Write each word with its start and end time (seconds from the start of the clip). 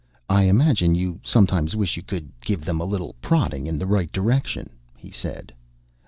"I 0.27 0.45
imagine 0.45 0.95
you 0.95 1.19
sometimes 1.23 1.75
wish 1.75 1.95
you 1.95 2.01
could 2.01 2.31
give 2.41 2.65
them 2.65 2.79
a 2.79 2.85
little 2.85 3.13
prodding 3.21 3.67
in 3.67 3.77
the 3.77 3.85
right 3.85 4.11
direction," 4.11 4.71
he 4.97 5.11
said. 5.11 5.53